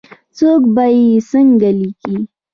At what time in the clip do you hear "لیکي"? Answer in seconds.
1.79-2.15